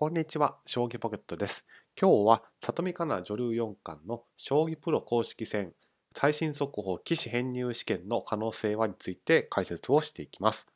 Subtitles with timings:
[0.00, 1.64] こんにちは、将棋ポケットです。
[2.00, 5.72] 今日は里見香奈女流四冠の将棋プロ公式戦
[6.14, 10.68] 最新速報棋士編入試験の可能性はについて解説をしていきます。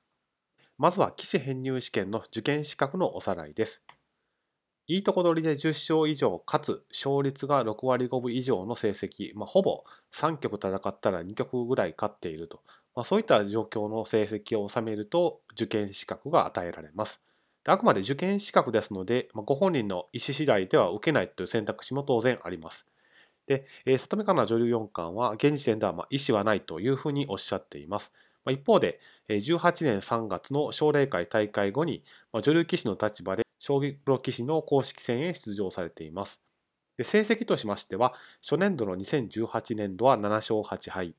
[0.77, 3.85] まずは棋士編入試験の受験資格のおさらいです。
[4.89, 12.61] いいとこ取りで10勝以上かつ勝率が6割5分以上の成績、まあ、ほぼ3局戦ったら2局ぐらい勝っていると、
[12.97, 17.21] まあ、そういった状況の成績を収めると受験資格が与えられます。
[17.65, 22.87] あくまで受験資格ですので、ご本人の意思次第では受けないという選択肢も当然あります。
[23.47, 23.67] で、
[23.99, 28.13] 里見香奈女流四冠は現時点では意思はないというふうにおっしゃっています。
[28.51, 36.41] 一方で、18年3月の奨励会大会後に女流棋士の立場で将棋プロ棋士の公式戦へ出場されています。
[36.99, 41.15] で成績としましては、初年度の2018年度は7勝8敗、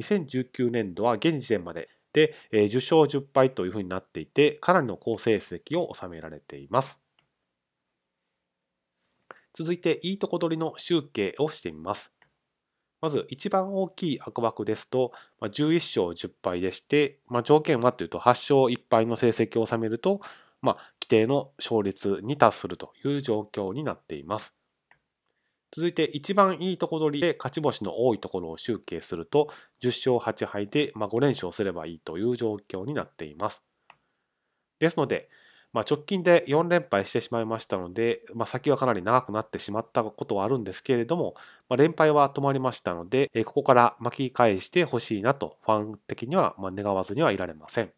[0.00, 6.98] 2019年度は現時点までで、え10勝10敗というふうになっていて、かなりの好成績を収められています。
[9.54, 12.12] 続いて、いいとこ取りの集計をしてみます。
[13.00, 20.20] まず、一番大きい悪枠ですと、ま11勝10敗でして、まあ、条件はというと、8勝1敗の成績を収めると、
[20.62, 24.54] まあ、規定の勝率に達するという状況になっています。
[25.72, 29.48] 続いて一番いいとこ取りで勝ち星の多いところを集計すると
[29.82, 33.62] 10勝8敗で、ま5連勝すればいいという状況になっています。
[34.78, 35.30] ですので、
[35.72, 41.34] まあ、直近で4連敗してしまいましたので、まあ、先はかなり長くなってしまったことはあるんですけれども、
[41.70, 47.92] まあ、連敗は止まりましたので、ここから巻き返してほしいなとファン的には願わずにはいられません。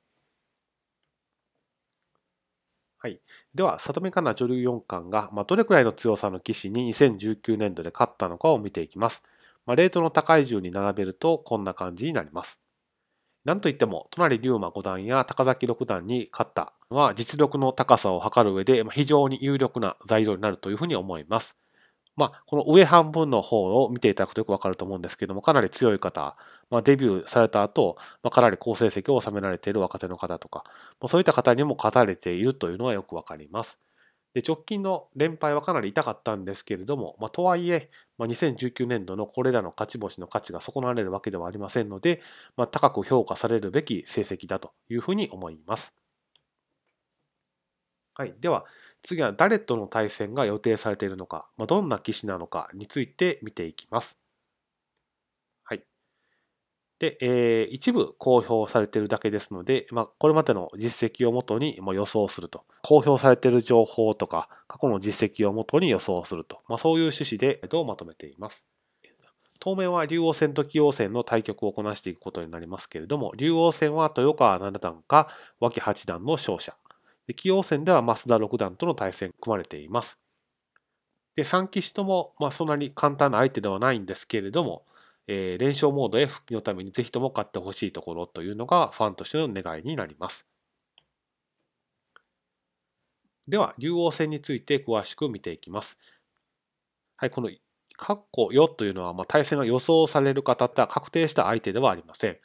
[3.04, 3.20] はい、
[3.54, 9.22] では、里見香奈女流四冠が、まあ、どれくらいの強さの棋士に2019年度で勝ったのかを見ていきます。
[9.66, 12.58] まあ、レートの高い順に並べるとこんな感じになります。
[13.44, 21.58] なんといっても、隣龍馬五段や高崎六段に勝ったのは実力の高さを測る上で非常に有力な材料になるというふうに思います。
[22.16, 26.36] まあ、この上半分の方を見ていただくとよくわかると思うんですけども、かなり強い方、
[26.70, 30.64] まあ、デビューされた後、まあ、かなり好成績を収められている若手の方とか、
[31.00, 33.78] まあ、そういった方にも勝たれているというのはよくわかります。
[34.34, 37.88] で直近の連敗はかなり痛かったんですけれども、まあ、とはいえ、
[38.18, 42.20] まあ、2019年度のこれらの勝ち星の価値が損なわれるわけではありませんので、
[42.56, 45.94] まあ、高く評価されるべき成績だというふうに思います。
[48.14, 48.64] はい、では
[49.04, 54.18] 次は誰との対戦が予定されているのか、まあ、どんな棋士なのかについて見ていきます。
[55.62, 55.84] はい。
[56.98, 62.62] で、えー、一部公表されているだけですので、まあ、これまでの実績をもとに予想すると。
[62.82, 66.60] 公表されている情報とか、過去の実績をもとに予想すると。
[66.66, 68.64] まあ、そういう趣旨でどうまとめています。
[69.60, 75.28] 当面は竜王戦と棋王戦の対局をこなしていくことになりますけれども、竜王戦は豊川七段か
[75.60, 76.74] 脇八段の勝者。
[77.32, 80.18] 棋王戦では増田六段との対戦組まれています。
[81.36, 84.84] で、3棋士とも、まあ、そんなに簡単な相手ではないんですけれども、
[85.26, 90.46] えー、連勝モードへ復帰のためにぜひとも勝ってほしいところというのがファンとしての願いになります。
[93.48, 95.98] では、竜王戦について詳しく見ていきます。
[97.16, 97.50] はい、この
[97.98, 102.38] 括弧4というのは、まあ、対戦が予想される方って確定した相手ではありません。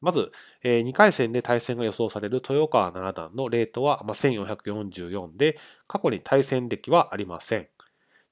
[0.00, 7.68] まず、え、2回戦で対戦が予想される豊川七段のレートは、ま、1444で、過去に対戦歴はありません。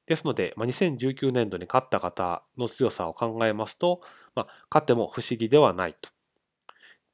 [0.06, 4.00] ですので、まあ、2019年度に勝った方の強さを考えますと、
[4.34, 6.10] ま、勝っても不思議ではないと。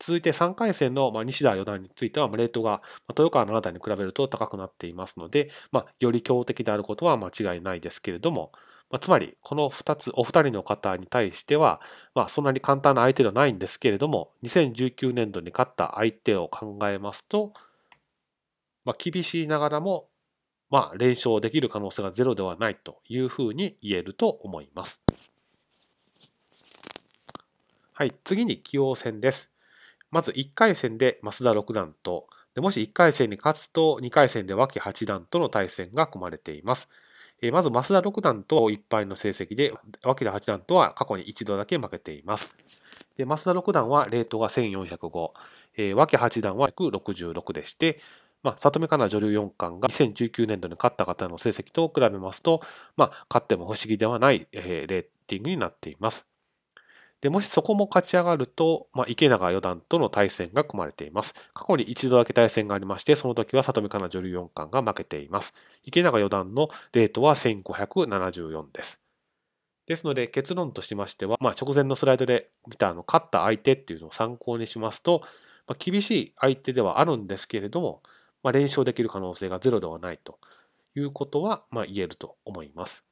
[0.00, 8.52] 続いて3回戦の西田四段については、レートが豊川七段に比べると高くなっていますので、ま、より強敵であることは間違いないですけれども、
[8.94, 11.80] まあ、つまり、この2つ、お二人の方に対しては、
[12.14, 17.52] まあ、そんなに簡単な相手ではないんですけれども、2019年度に勝った相手を考えますと、
[18.84, 20.06] まあ、厳しいながらも、
[20.70, 25.00] まあ、連勝できる可能性がゼロではないというふうに言えると思います。
[27.94, 29.50] はい、次に棋王戦です。
[30.12, 36.88] まず1回戦で増田六段と、でもし1回戦に勝つと2回戦で脇八段との対戦が組まれています。
[37.52, 39.72] まず、増田六段と1敗の成績で、
[40.02, 43.06] 脇田八段とは過去に一度だけ負けています。
[43.16, 45.30] で増田六段はレートが1405、
[45.76, 48.00] え、脇八段は166でして、
[48.42, 52.60] まあ、里見香奈女流四冠が2019年度に勝った方の成績と比べますと、
[52.96, 56.26] まあ、勝っても不思議ではない、えー、レーティングになっています。
[57.24, 61.32] でもしそこも勝ち上がると、まあ、池永四段との対戦が組まれています。
[61.54, 65.54] 過去に一度だけ対戦がありまして、その時は里見香奈女流四冠が負けています。
[65.84, 69.00] 池永四段のレートは1574です。
[69.86, 75.22] ですので結論としましては、まあ、直前のスライドで見たあの勝った相手っていうのを参考にしますと、
[75.66, 78.02] まあ、厳しい相手ではあるんですけれども、
[78.42, 80.38] まあ、連勝できる可能性がゼロではないと
[80.94, 83.02] いうことは、まあ、言えると思います。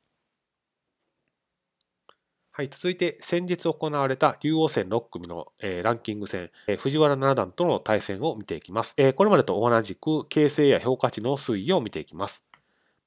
[2.55, 12.45] はい、続いて先日行われた竜王戦6組の、えー、ランキング戦、えー、藤原七段との対戦を見ていきます、えー、これまでと同じく形勢や評価値の推移を見ていきます。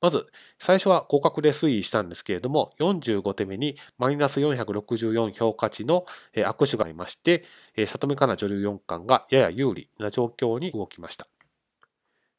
[0.01, 0.25] まず、
[0.57, 6.05] 最初は互角で推移したんですけれども、45手目にマイナス464評価値の
[6.35, 7.43] 握手がありまして、
[7.85, 11.27] 里見香奈女流四冠がやや有利な状況に動きました。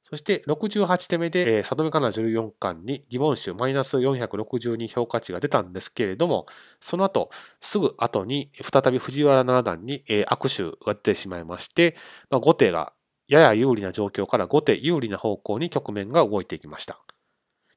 [0.08, 6.46] そして68手目で、里見香奈女流四冠に疑問集マイナス462評価値が出たんですけれども、
[6.80, 7.28] その後、
[7.60, 11.96] すぐ後に再び藤原七段に、握手が出てしまいまして、
[12.30, 12.92] まあ、後手が
[13.26, 17.00] やや有利な状況から後手有利な方向に局面が動いていきました。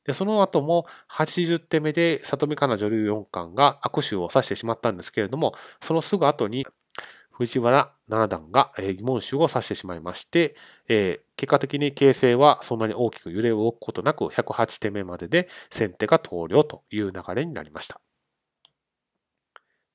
[0.06, 6.68] で、その後も80手目で里見香奈女流四冠が握手を指してしまったんですけれども、そのすぐ後に
[7.40, 10.56] 藤原七段が疑問集を指してしまいまして、
[10.90, 18.02] えー、結果的に形勢はそんなに大きく揺れ動くことなく108手目までで先手が投了という流れになりました。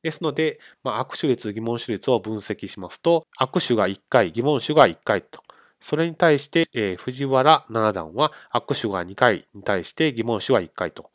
[0.03, 5.43] ですので、まあ、握手率、疑問手率を分析しますと、握手が1回、疑問手が1回と
[5.81, 11.11] それに対して、えー、藤原七段は握手が2回に対して疑問手は1回と。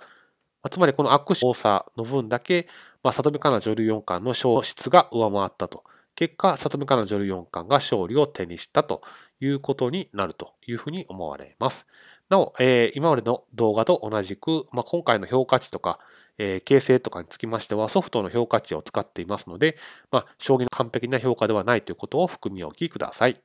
[0.70, 2.68] つまりこの握手多さの分だけ、
[3.02, 5.84] まあ、里見香奈女流四冠の勝質が上回ったと。
[6.20, 9.02] 結果、里見香奈女流四冠が勝利を手にしたと
[9.40, 11.88] いうことになるというふうに思われます。
[12.28, 15.98] なお、えー、今までの動画と同じく、まあ、今回の評価値とか、
[16.38, 19.78] えー、形成とかにつきましてはソフトの評価値を使っていますので、
[20.12, 23.42] まあ、将棋の完璧な評価ではないということを含みおきください。